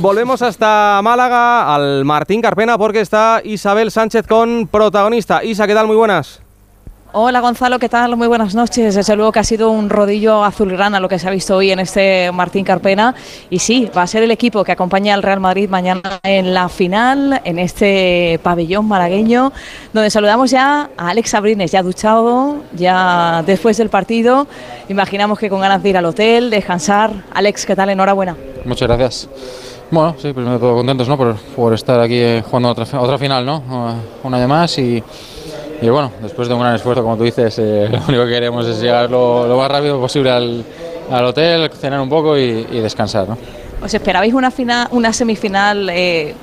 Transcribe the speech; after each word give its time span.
volvemos 0.00 0.42
hasta 0.42 1.00
Málaga, 1.02 1.74
al 1.74 2.04
Martín 2.04 2.42
Carpena, 2.42 2.76
porque 2.76 3.00
está 3.00 3.40
Isabel 3.44 3.90
Sánchez 3.90 4.26
con 4.26 4.66
protagonista. 4.66 5.44
Isa, 5.44 5.66
¿qué 5.66 5.74
tal? 5.74 5.86
Muy 5.86 5.96
buenas. 5.96 6.40
Hola 7.12 7.40
Gonzalo, 7.40 7.80
¿qué 7.80 7.88
tal? 7.88 8.16
Muy 8.16 8.28
buenas 8.28 8.54
noches. 8.54 8.94
Desde 8.94 9.16
luego 9.16 9.32
que 9.32 9.40
ha 9.40 9.44
sido 9.44 9.70
un 9.70 9.90
rodillo 9.90 10.44
azulgrana 10.44 11.00
lo 11.00 11.08
que 11.08 11.18
se 11.18 11.26
ha 11.26 11.32
visto 11.32 11.56
hoy 11.56 11.72
en 11.72 11.80
este 11.80 12.30
Martín 12.32 12.64
Carpena. 12.64 13.16
Y 13.48 13.58
sí, 13.58 13.90
va 13.96 14.02
a 14.02 14.06
ser 14.06 14.22
el 14.22 14.30
equipo 14.30 14.62
que 14.62 14.72
acompaña 14.72 15.14
al 15.14 15.22
Real 15.22 15.40
Madrid 15.40 15.68
mañana 15.68 16.20
en 16.22 16.54
la 16.54 16.68
final, 16.68 17.40
en 17.44 17.58
este 17.58 18.38
pabellón 18.44 18.86
malagueño, 18.86 19.52
donde 19.92 20.10
saludamos 20.10 20.52
ya 20.52 20.90
a 20.96 21.10
Alex 21.10 21.34
Abrines, 21.34 21.72
ya 21.72 21.82
duchado, 21.82 22.58
ya 22.76 23.42
después 23.44 23.76
del 23.76 23.88
partido. 23.88 24.46
Imaginamos 24.88 25.38
que 25.38 25.48
con 25.48 25.60
ganas 25.60 25.82
de 25.82 25.88
ir 25.90 25.96
al 25.96 26.04
hotel, 26.06 26.50
descansar. 26.50 27.10
Alex, 27.34 27.66
¿qué 27.66 27.74
tal? 27.74 27.90
Enhorabuena. 27.90 28.36
Muchas 28.64 28.88
gracias. 28.88 29.28
Bueno, 29.90 30.14
sí, 30.18 30.32
primero 30.32 30.52
de 30.52 30.58
todo 30.60 30.76
contentos 30.76 31.08
¿no? 31.08 31.16
por, 31.16 31.34
por 31.56 31.74
estar 31.74 31.98
aquí 32.00 32.18
eh, 32.18 32.44
jugando 32.44 32.70
otra, 32.70 33.00
otra 33.00 33.18
final, 33.18 33.44
¿no? 33.44 33.62
Una 34.22 34.38
de 34.38 34.46
más 34.46 34.78
y 34.78 35.02
y 35.82 35.88
bueno, 35.88 36.12
después 36.20 36.46
de 36.46 36.54
un 36.54 36.60
gran 36.60 36.74
esfuerzo, 36.74 37.02
como 37.02 37.16
tú 37.16 37.24
dices, 37.24 37.58
eh, 37.58 37.88
lo 37.90 37.98
único 38.08 38.24
que 38.24 38.30
queremos 38.30 38.66
es 38.66 38.80
llegar 38.80 39.10
lo, 39.10 39.56
más 39.56 39.70
rápido 39.70 39.98
posible 39.98 40.30
al, 40.30 40.64
al, 41.10 41.24
hotel, 41.24 41.70
cenar 41.70 42.00
un 42.00 42.08
poco 42.08 42.36
y, 42.36 42.64
descansar. 42.64 43.28
¿no? 43.28 43.38
¿Os 43.82 43.92
esperabais 43.92 44.34
una, 44.34 44.50
final, 44.50 44.88
una 44.90 45.12
semifinal 45.12 45.88
eh, 45.88 46.34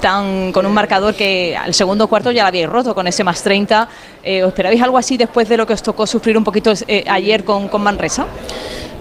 tan, 0.00 0.52
con 0.52 0.64
un 0.64 0.72
marcador 0.72 1.14
que 1.14 1.56
al 1.56 1.74
segundo 1.74 2.06
cuarto 2.06 2.30
ya 2.30 2.42
la 2.42 2.48
habíais 2.48 2.68
roto 2.68 2.94
con 2.94 3.08
ese 3.08 3.24
más 3.24 3.42
30? 3.42 3.88
Eh, 4.22 4.44
¿Os 4.44 4.48
esperabais 4.48 4.80
algo 4.80 4.96
así 4.96 5.16
después 5.16 5.48
de 5.48 5.56
lo 5.56 5.66
que 5.66 5.72
os 5.72 5.82
tocó 5.82 6.06
sufrir 6.06 6.38
un 6.38 6.44
poquito 6.44 6.72
ayer 7.08 7.42
con, 7.42 7.66
con 7.66 7.82
Manresa? 7.82 8.26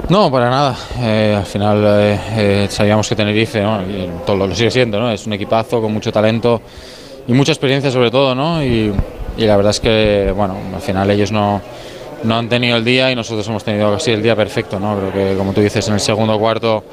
No, 0.10 0.30
para 0.30 0.50
nada. 0.50 0.76
al 1.38 1.46
final 1.46 2.20
sabíamos 2.70 3.08
que 3.08 3.16
Tenerife, 3.16 3.62
¿no? 3.62 3.82
y 3.82 4.10
todo 4.26 4.48
lo 4.48 4.54
sigue 4.54 4.70
siendo, 4.70 5.00
¿no? 5.00 5.10
es 5.10 5.26
un 5.26 5.34
equipazo 5.34 5.82
con 5.82 5.94
mucho 5.94 6.12
talento 6.12 6.62
y 7.26 7.32
mucha 7.32 7.54
experiencia 7.54 7.90
sobre 7.90 8.12
todo, 8.12 8.36
¿no? 8.36 8.62
Y, 8.62 8.94
la 9.38 9.56
verdad 9.56 9.72
es 9.72 9.80
que, 9.80 10.32
bueno, 10.36 10.56
al 10.76 10.82
final 10.82 11.10
ellos 11.10 11.32
no, 11.32 11.62
no 12.24 12.38
han 12.38 12.50
tenido 12.50 12.78
el 12.78 12.84
día 12.84 13.12
y 13.12 13.16
nosotros 13.16 13.48
hemos 13.48 13.64
tenido 13.64 13.92
casi 13.94 14.12
el 14.12 14.22
día 14.22 14.36
perfecto, 14.36 14.80
¿no? 14.80 14.98
Creo 14.98 15.14
que, 15.14 15.38
como 15.38 15.54
tú 15.54 15.62
dices, 15.62 15.88
en 15.88 15.96
el 15.96 16.00
segundo 16.00 16.38
cuarto 16.38 16.84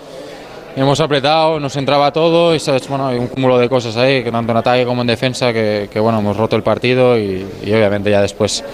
hemos 0.77 1.00
apretado, 1.00 1.58
nos 1.58 1.75
entraba 1.77 2.12
todo 2.12 2.55
y, 2.55 2.61
¿sabes? 2.61 2.88
Bueno, 2.88 3.08
hay 3.08 3.19
un 3.19 3.27
cúmulo 3.27 3.58
de 3.58 3.69
cosas 3.69 3.97
ahí, 3.97 4.22
tanto 4.22 4.53
en 4.53 4.58
ataque 4.58 4.84
como 4.84 5.03
en 5.03 5.08
defensa, 5.08 5.53
que, 5.53 5.91
bueno, 6.00 6.20
hemos 6.20 6.36
roto 6.36 6.55
el 6.55 6.62
partido 6.62 7.19
y 7.19 7.44
obviamente 7.64 8.11
ya 8.11 8.22
después 8.22 8.64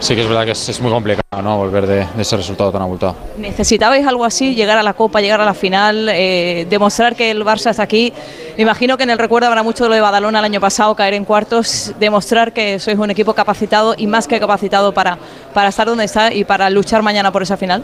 sí 0.00 0.14
que 0.14 0.22
es 0.22 0.28
verdad 0.28 0.44
que 0.44 0.52
es, 0.52 0.80
muy 0.80 0.90
complicado 0.90 1.42
¿no? 1.42 1.56
volver 1.56 1.86
de, 1.86 2.06
ese 2.18 2.36
resultado 2.36 2.70
tan 2.72 2.82
abultado. 2.82 3.16
¿Necesitabais 3.38 4.06
algo 4.06 4.24
así, 4.24 4.54
llegar 4.54 4.78
a 4.78 4.82
la 4.82 4.94
Copa, 4.94 5.20
llegar 5.20 5.40
a 5.40 5.44
la 5.44 5.54
final, 5.54 6.08
eh, 6.10 6.66
demostrar 6.68 7.16
que 7.16 7.30
el 7.30 7.44
Barça 7.44 7.70
está 7.70 7.82
aquí? 7.82 8.12
Me 8.56 8.62
imagino 8.62 8.96
que 8.96 9.04
en 9.04 9.10
el 9.10 9.18
recuerdo 9.18 9.48
habrá 9.48 9.62
mucho 9.62 9.84
de 9.84 9.90
lo 9.90 9.94
de 9.94 10.00
Badalona 10.00 10.38
el 10.38 10.44
año 10.44 10.60
pasado, 10.60 10.94
caer 10.94 11.14
en 11.14 11.24
cuartos, 11.24 11.92
demostrar 11.98 12.52
que 12.52 12.78
sois 12.78 12.98
un 12.98 13.10
equipo 13.10 13.34
capacitado 13.34 13.94
y 13.96 14.06
más 14.06 14.26
que 14.26 14.38
capacitado 14.40 14.92
para, 14.92 15.18
para 15.52 15.68
estar 15.68 15.86
donde 15.86 16.04
está 16.04 16.32
y 16.32 16.44
para 16.44 16.70
luchar 16.70 17.02
mañana 17.02 17.32
por 17.32 17.42
esa 17.42 17.56
final. 17.56 17.82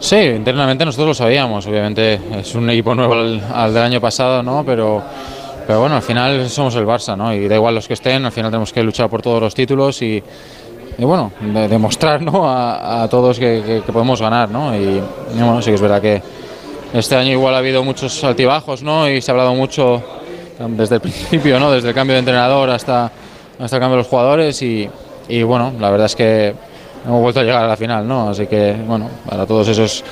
Sí, 0.00 0.16
internamente 0.16 0.84
nosotros 0.84 1.08
lo 1.08 1.14
sabíamos, 1.14 1.66
obviamente 1.66 2.18
es 2.40 2.54
un 2.56 2.68
equipo 2.70 2.94
nuevo 2.94 3.14
al, 3.14 3.72
del 3.72 3.82
año 3.82 4.00
pasado, 4.00 4.42
¿no? 4.42 4.64
pero... 4.64 5.02
Pero 5.64 5.78
bueno, 5.78 5.94
al 5.94 6.02
final 6.02 6.50
somos 6.50 6.74
el 6.74 6.84
Barça, 6.84 7.16
¿no? 7.16 7.32
Y 7.32 7.46
da 7.46 7.54
igual 7.54 7.76
los 7.76 7.86
que 7.86 7.94
estén, 7.94 8.24
al 8.24 8.32
final 8.32 8.50
tenemos 8.50 8.72
que 8.72 8.82
luchar 8.82 9.08
por 9.08 9.22
todos 9.22 9.40
los 9.40 9.54
títulos 9.54 10.02
y, 10.02 10.20
y 10.98 11.04
bueno, 11.04 11.32
demostrar 11.40 12.22
¿no? 12.22 12.44
a, 12.46 13.06
todos 13.10 13.38
que, 13.38 13.82
podemos 13.92 14.20
ganar. 14.20 14.50
¿no? 14.50 14.74
Y, 14.76 15.02
bueno, 15.34 15.62
sí 15.62 15.70
que 15.70 15.74
es 15.74 15.80
verdad 15.80 16.00
que 16.00 16.22
este 16.92 17.16
año 17.16 17.32
igual 17.32 17.54
ha 17.54 17.58
habido 17.58 17.82
muchos 17.82 18.22
altibajos 18.24 18.82
¿no? 18.82 19.08
y 19.08 19.20
se 19.20 19.30
ha 19.30 19.32
hablado 19.32 19.54
mucho 19.54 20.02
desde 20.68 20.96
el 20.96 21.00
principio, 21.00 21.58
¿no? 21.58 21.70
desde 21.70 21.88
el 21.88 21.94
cambio 21.94 22.14
de 22.14 22.20
entrenador 22.20 22.70
hasta, 22.70 23.10
hasta 23.58 23.76
el 23.76 23.80
cambio 23.80 23.96
de 23.96 24.02
los 24.02 24.06
jugadores 24.06 24.60
y, 24.62 24.88
y 25.28 25.42
bueno, 25.42 25.72
la 25.80 25.90
verdad 25.90 26.06
es 26.06 26.16
que 26.16 26.54
hemos 27.04 27.20
vuelto 27.20 27.40
a 27.40 27.42
llegar 27.42 27.64
a 27.64 27.68
la 27.68 27.76
final, 27.76 28.06
¿no? 28.06 28.28
Así 28.28 28.46
que, 28.46 28.76
bueno, 28.86 29.08
para 29.28 29.46
todos 29.46 29.68
esos 29.68 30.04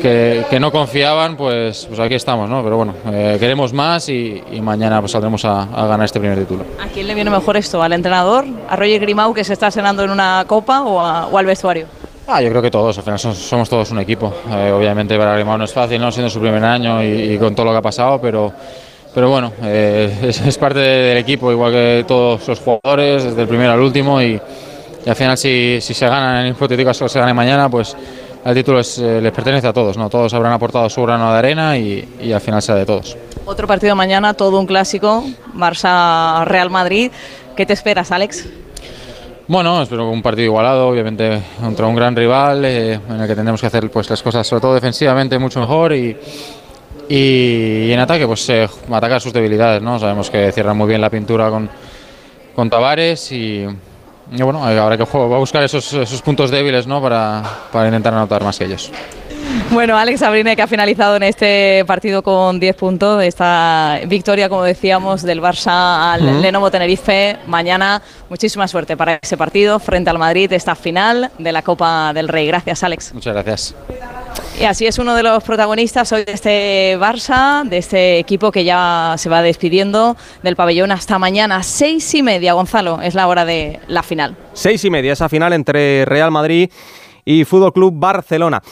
que, 0.00 0.44
que 0.48 0.60
no 0.60 0.70
confiaban, 0.70 1.36
pues, 1.36 1.86
pues 1.86 2.00
aquí 2.00 2.14
estamos, 2.14 2.48
¿no? 2.48 2.62
Pero 2.62 2.76
bueno, 2.76 2.94
eh, 3.10 3.36
queremos 3.38 3.72
más 3.72 4.08
y, 4.08 4.42
y, 4.52 4.60
mañana 4.60 5.00
pues 5.00 5.12
saldremos 5.12 5.44
a, 5.44 5.62
a, 5.62 5.86
ganar 5.86 6.04
este 6.04 6.20
primer 6.20 6.38
título. 6.38 6.64
¿A 6.82 6.88
quién 6.88 7.06
le 7.06 7.14
viene 7.14 7.30
mejor 7.30 7.56
esto? 7.56 7.82
¿Al 7.82 7.92
entrenador? 7.92 8.44
¿A 8.68 8.76
Roger 8.76 9.00
Grimau 9.00 9.32
que 9.34 9.44
se 9.44 9.52
está 9.52 9.70
cenando 9.70 10.04
en 10.04 10.10
una 10.10 10.44
copa 10.46 10.82
o, 10.82 10.98
o 10.98 11.38
al 11.38 11.46
vestuario? 11.46 11.86
Ah, 12.26 12.40
yo 12.40 12.48
creo 12.48 12.62
que 12.62 12.70
todos, 12.70 12.96
al 12.96 13.04
final 13.04 13.18
somos, 13.18 13.68
todos 13.68 13.90
un 13.90 13.98
equipo. 13.98 14.32
Eh, 14.50 14.72
obviamente 14.72 15.16
para 15.18 15.34
Grimau 15.34 15.58
no 15.58 15.64
es 15.64 15.72
fácil, 15.72 16.00
¿no? 16.00 16.10
Siendo 16.10 16.30
su 16.30 16.40
primer 16.40 16.64
año 16.64 17.02
y, 17.02 17.34
y 17.34 17.38
con 17.38 17.54
todo 17.54 17.66
lo 17.66 17.72
que 17.72 17.78
ha 17.78 17.82
pasado, 17.82 18.20
pero 18.20 18.52
pero 19.14 19.30
bueno, 19.30 19.52
eh, 19.62 20.12
es, 20.22 20.40
es, 20.40 20.58
parte 20.58 20.80
del 20.80 21.18
equipo, 21.18 21.52
igual 21.52 21.72
que 21.72 22.04
todos 22.06 22.46
los 22.48 22.58
jugadores, 22.58 23.24
desde 23.24 23.42
el 23.42 23.48
primero 23.48 23.72
al 23.72 23.80
último, 23.80 24.20
y, 24.20 24.40
y 25.04 25.08
al 25.08 25.16
final 25.16 25.38
si, 25.38 25.78
si 25.80 25.94
se 25.94 26.06
ganan 26.06 26.46
en 26.46 26.52
hipotético 26.52 26.88
caso 26.88 27.08
se 27.08 27.20
gane 27.20 27.32
mañana, 27.32 27.68
pues 27.68 27.96
el 28.44 28.54
título 28.54 28.80
es, 28.80 28.98
eh, 28.98 29.20
les 29.20 29.32
pertenece 29.32 29.66
a 29.66 29.72
todos, 29.72 29.96
¿no? 29.96 30.10
Todos 30.10 30.34
habrán 30.34 30.52
aportado 30.52 30.88
su 30.90 31.02
grano 31.02 31.32
de 31.32 31.38
arena 31.38 31.78
y, 31.78 32.08
y 32.20 32.32
al 32.32 32.40
final 32.40 32.60
será 32.60 32.78
de 32.78 32.86
todos. 32.86 33.16
Otro 33.46 33.66
partido 33.66 33.96
mañana, 33.96 34.34
todo 34.34 34.58
un 34.60 34.66
clásico, 34.66 35.24
Barça-Real 35.54 36.70
Madrid. 36.70 37.10
¿Qué 37.56 37.66
te 37.66 37.72
esperas, 37.72 38.10
Alex? 38.12 38.46
Bueno, 39.46 39.82
espero 39.82 40.08
un 40.10 40.22
partido 40.22 40.46
igualado, 40.46 40.88
obviamente 40.88 41.42
contra 41.60 41.86
un 41.86 41.94
gran 41.94 42.16
rival 42.16 42.64
eh, 42.64 42.94
en 42.94 43.20
el 43.20 43.26
que 43.26 43.34
tendremos 43.34 43.60
que 43.60 43.66
hacer 43.66 43.90
pues 43.90 44.08
las 44.08 44.22
cosas, 44.22 44.46
sobre 44.46 44.62
todo 44.62 44.74
defensivamente, 44.74 45.38
mucho 45.38 45.60
mejor 45.60 45.92
y, 45.92 46.16
y, 47.08 47.86
y 47.86 47.92
en 47.92 48.00
ataque, 48.00 48.26
pues 48.26 48.48
eh, 48.48 48.66
atacar 48.90 49.20
sus 49.20 49.34
debilidades, 49.34 49.82
¿no? 49.82 49.98
Sabemos 49.98 50.30
que 50.30 50.50
cierran 50.50 50.78
muy 50.78 50.88
bien 50.88 51.02
la 51.02 51.10
pintura 51.10 51.50
con, 51.50 51.68
con 52.54 52.70
Tavares 52.70 53.30
y, 53.32 53.66
y 54.34 54.42
bueno, 54.42 54.64
habrá 54.64 54.96
que 54.96 55.04
va 55.04 55.36
a 55.36 55.38
buscar 55.38 55.62
esos, 55.62 55.92
esos 55.92 56.22
puntos 56.22 56.50
débiles 56.50 56.86
¿no? 56.86 57.00
para, 57.00 57.42
para, 57.72 57.86
intentar 57.86 58.14
anotar 58.14 58.42
más 58.42 58.58
que 58.58 58.64
ellos. 58.64 58.90
Bueno, 59.70 59.96
Alex 59.96 60.22
Abrine 60.22 60.56
que 60.56 60.62
ha 60.62 60.66
finalizado 60.66 61.16
en 61.16 61.22
este 61.22 61.84
partido 61.86 62.22
con 62.22 62.58
10 62.58 62.76
puntos, 62.76 63.22
esta 63.22 64.00
victoria, 64.06 64.48
como 64.48 64.64
decíamos, 64.64 65.22
del 65.22 65.40
Barça 65.40 66.12
al 66.12 66.22
uh 66.22 66.26
-huh. 66.26 66.40
Lenovo 66.40 66.70
Tenerife. 66.70 67.36
Mañana 67.46 68.02
muchísima 68.28 68.66
suerte 68.66 68.96
para 68.96 69.18
ese 69.22 69.36
partido 69.36 69.78
frente 69.78 70.10
al 70.10 70.18
Madrid, 70.18 70.52
esta 70.52 70.74
final 70.74 71.30
de 71.38 71.52
la 71.52 71.62
Copa 71.62 72.12
del 72.12 72.28
Rey. 72.28 72.46
Gracias, 72.46 72.82
Alex. 72.82 73.14
Muchas 73.14 73.34
gracias. 73.34 73.74
Y 74.58 74.64
así 74.66 74.86
es 74.86 74.98
uno 74.98 75.16
de 75.16 75.24
los 75.24 75.42
protagonistas 75.42 76.12
hoy 76.12 76.24
de 76.24 76.32
este 76.32 76.96
Barça, 76.96 77.68
de 77.68 77.78
este 77.78 78.18
equipo 78.18 78.52
que 78.52 78.64
ya 78.64 79.16
se 79.18 79.28
va 79.28 79.42
despidiendo 79.42 80.16
del 80.44 80.54
pabellón 80.54 80.92
hasta 80.92 81.18
mañana, 81.18 81.62
seis 81.64 82.14
y 82.14 82.22
media, 82.22 82.52
Gonzalo, 82.52 83.00
es 83.02 83.14
la 83.14 83.26
hora 83.26 83.44
de 83.44 83.80
la 83.88 84.04
final. 84.04 84.36
Seis 84.52 84.84
y 84.84 84.90
media, 84.90 85.12
esa 85.12 85.28
final 85.28 85.52
entre 85.54 86.04
Real 86.04 86.30
Madrid 86.30 86.70
y 87.24 87.44
Fútbol 87.44 87.72
Club 87.72 87.94
Barcelona. 87.96 88.62